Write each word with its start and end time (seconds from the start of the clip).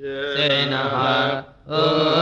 सेनः 0.00 0.94
ओ 1.68 2.21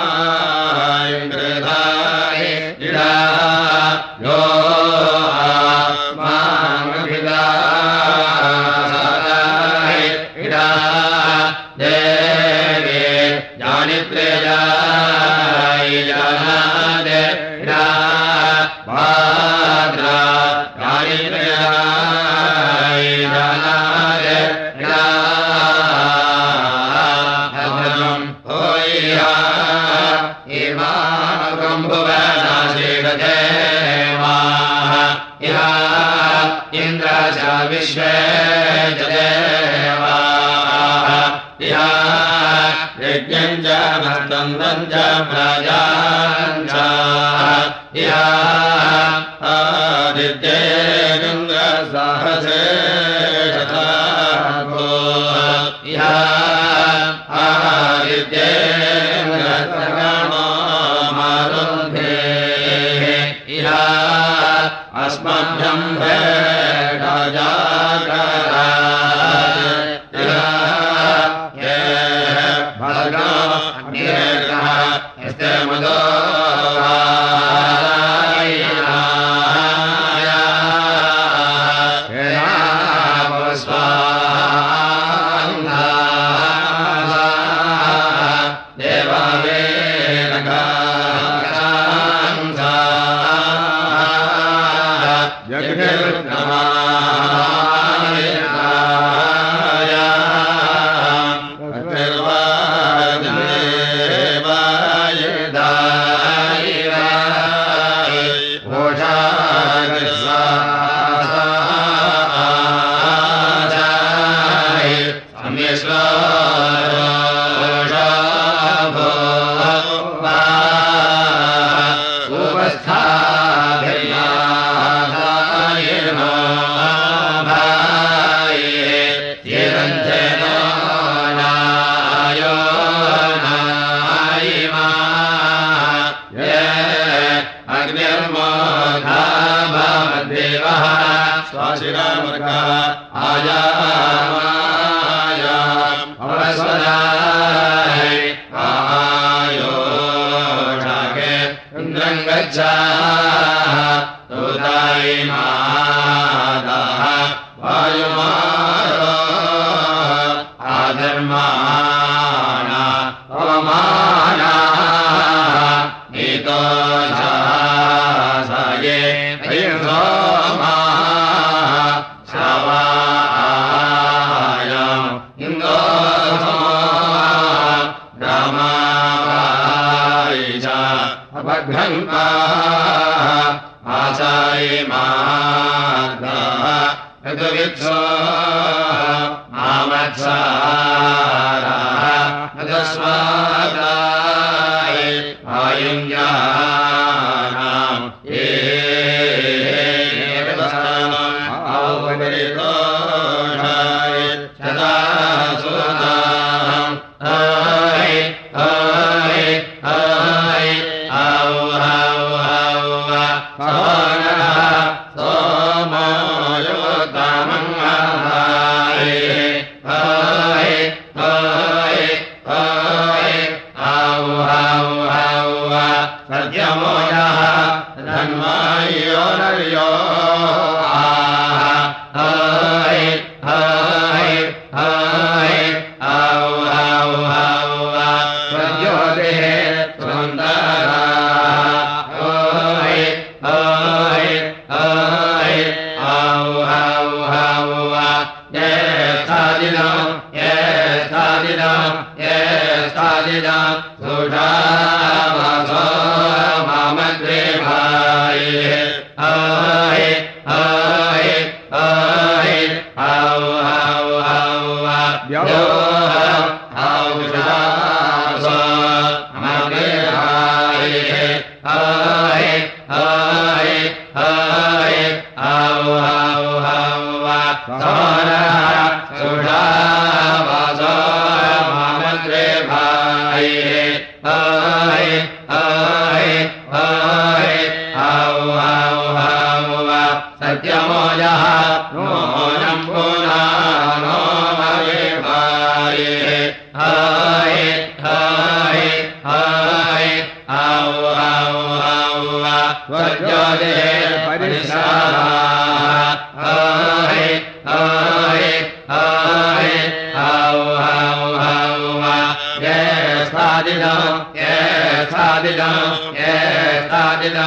सादिनो 317.11 317.45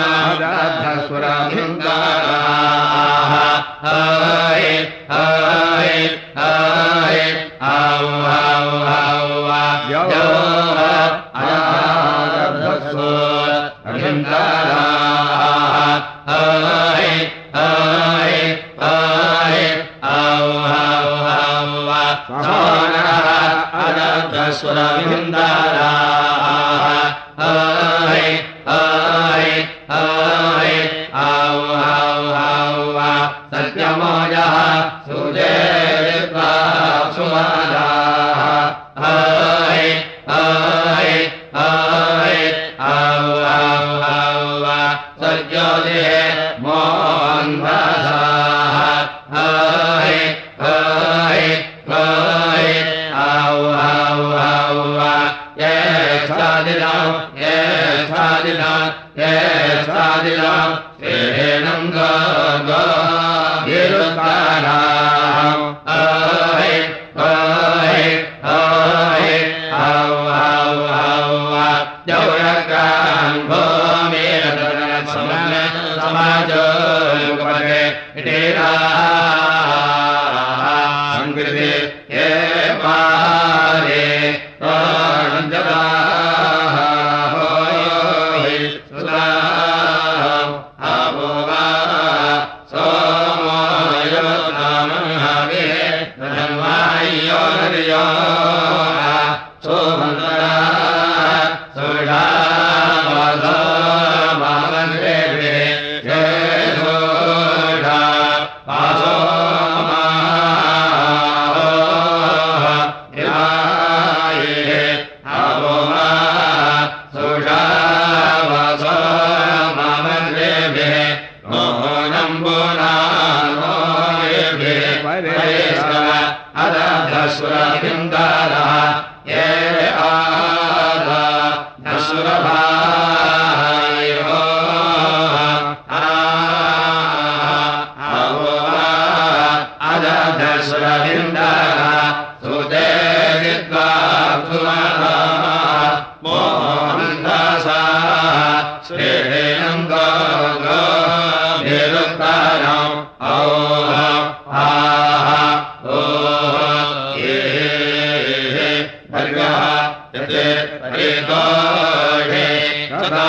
सदा 163.01 163.27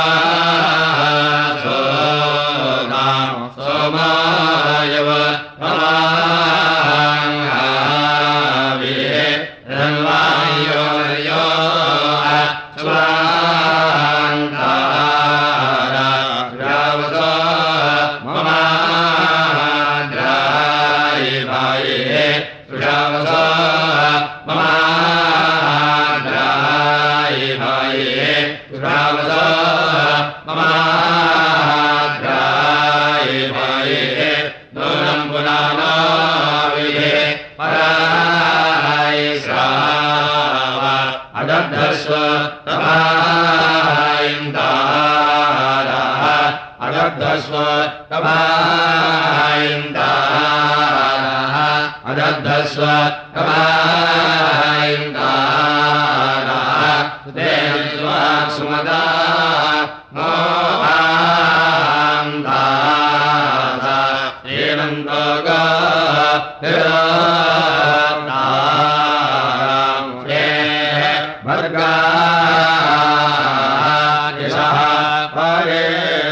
सोदाम् 3.56 4.25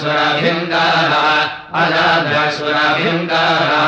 स्वराभ्यङ्कार 0.00 1.12
अस्वराभ्यङ्कार 2.42 3.79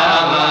रामा 0.00 0.50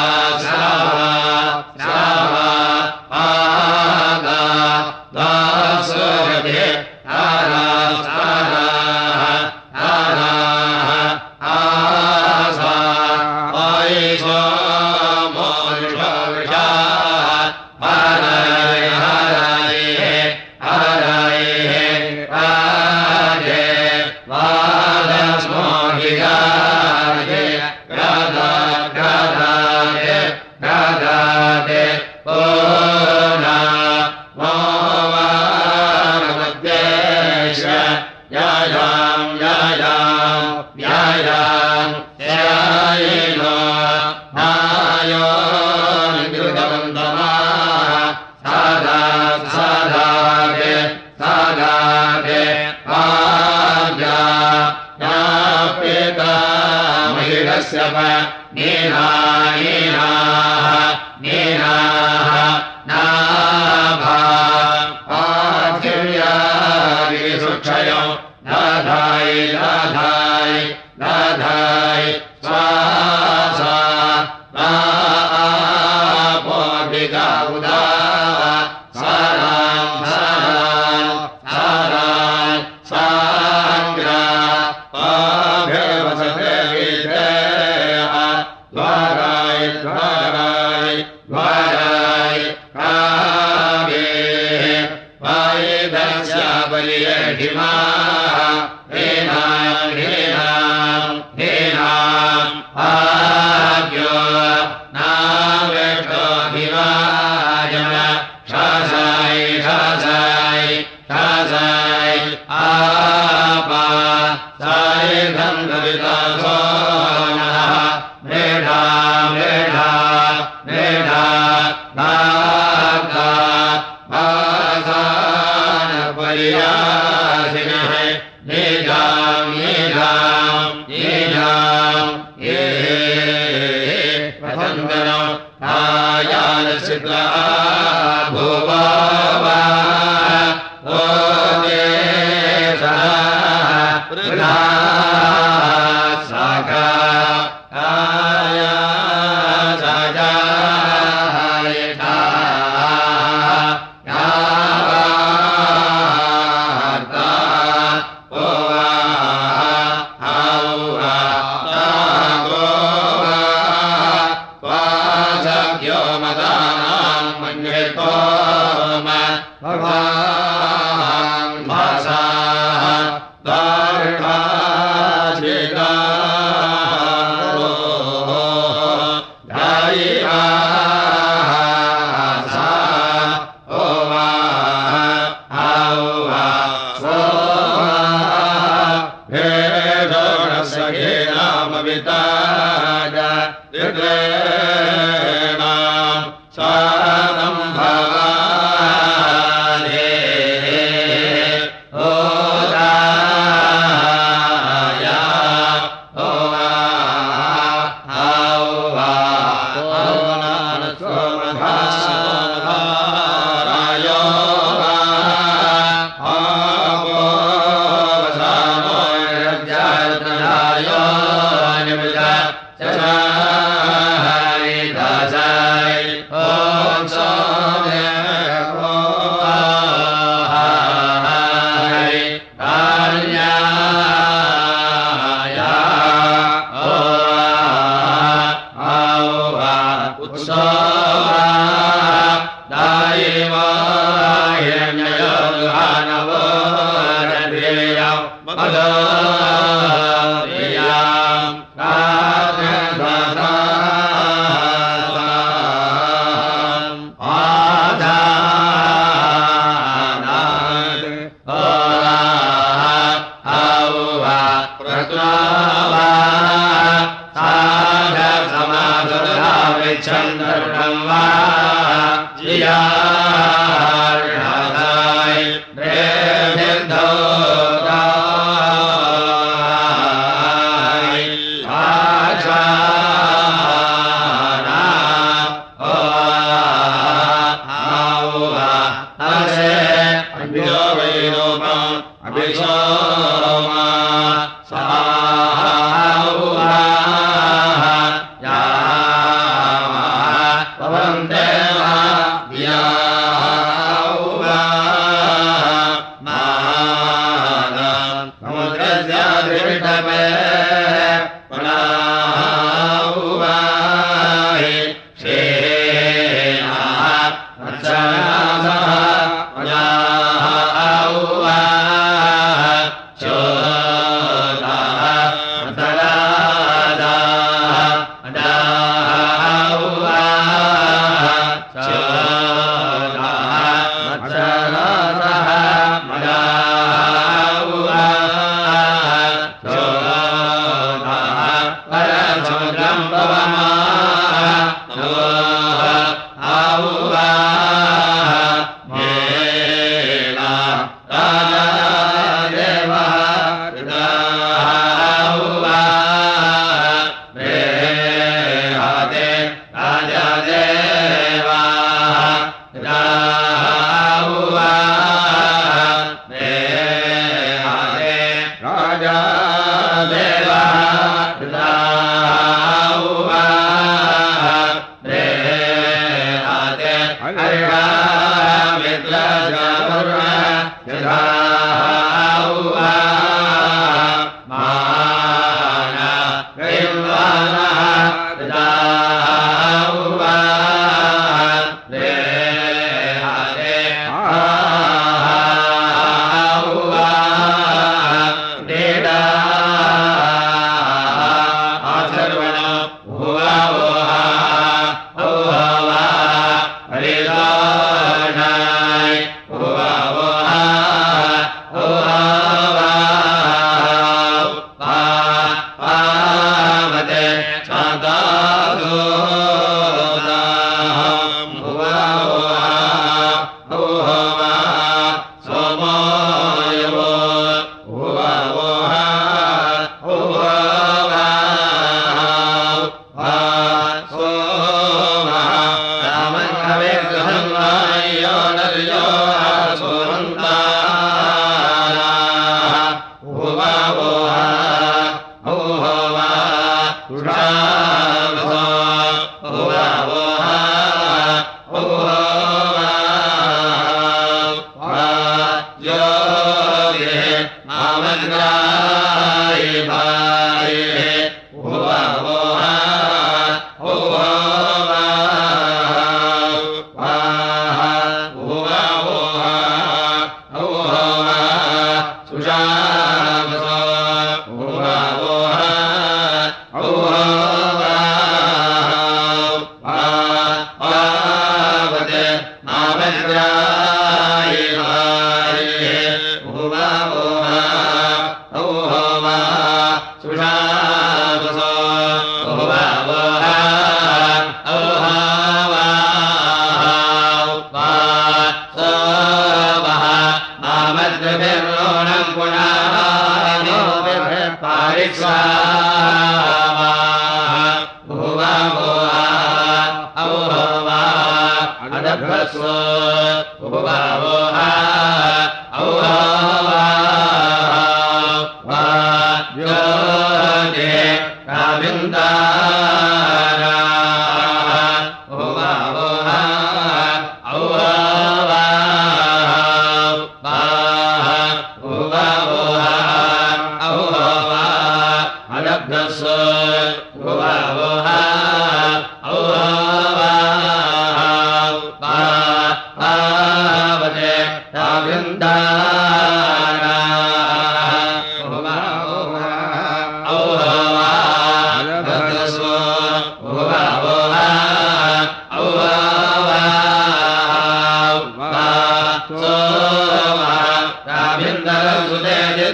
杀。 240.38 240.99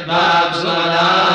भर 0.07 1.34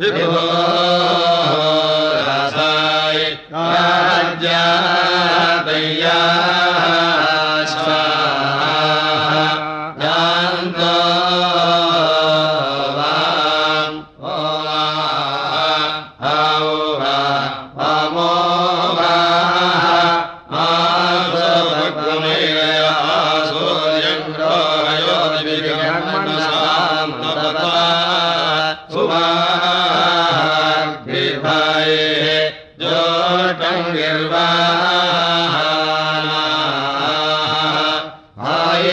विभो 0.00 1.05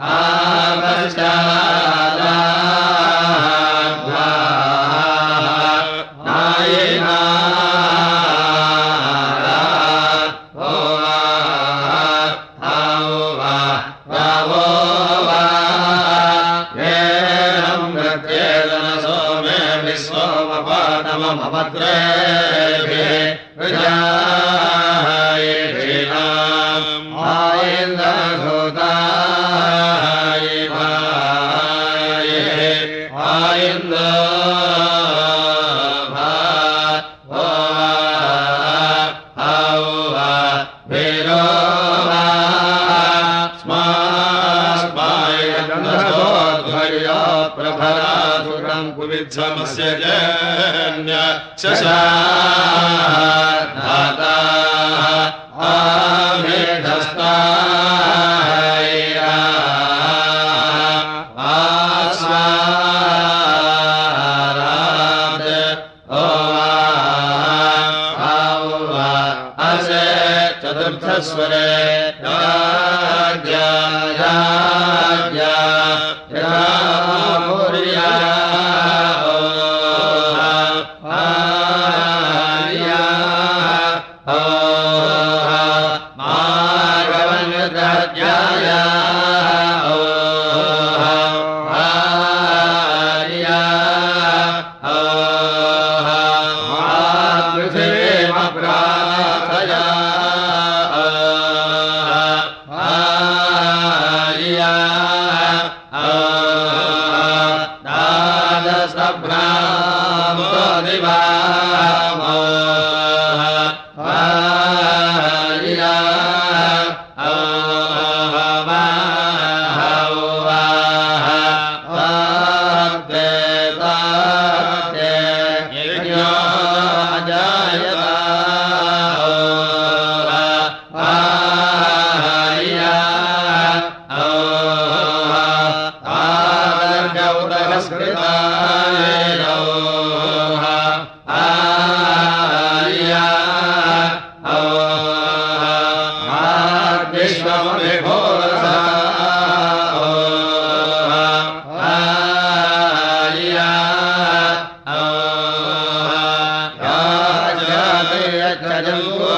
आ 0.00 0.19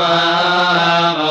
वा 0.00 1.21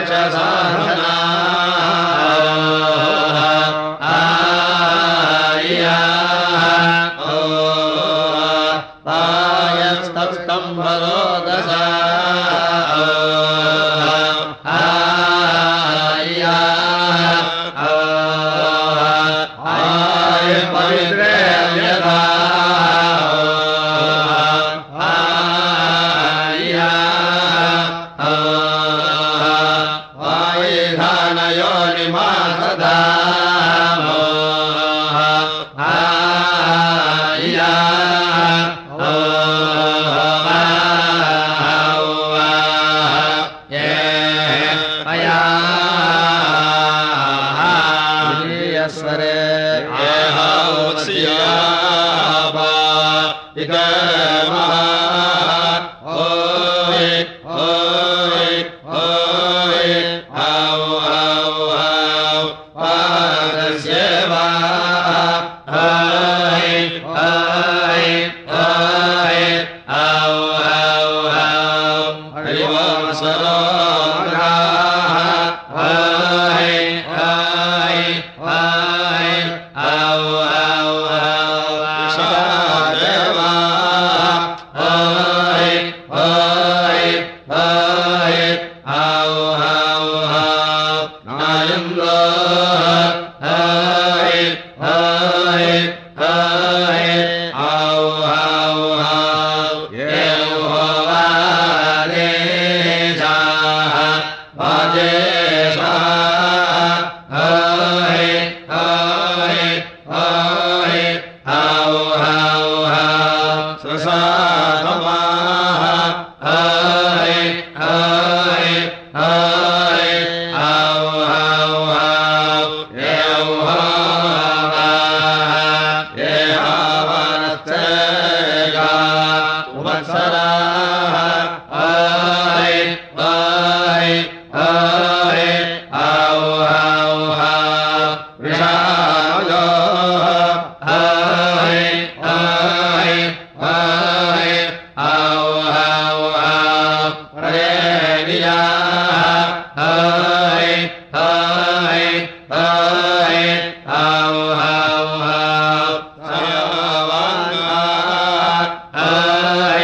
च 0.00 0.10
साधना। 0.32 1.17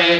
हरे 0.04 0.16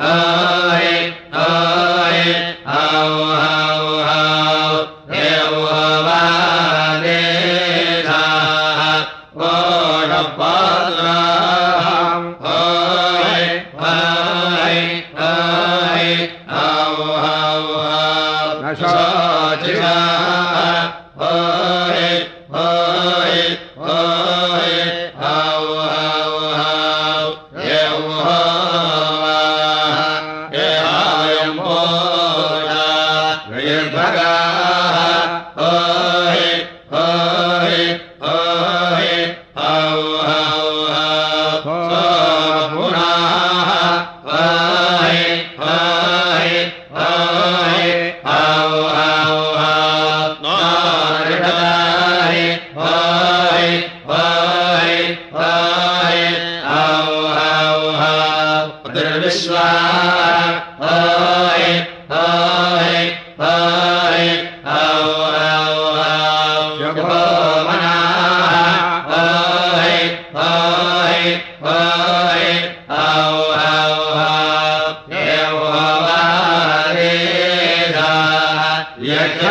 Ah. 0.00 0.27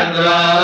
चन्द्रा 0.07 0.57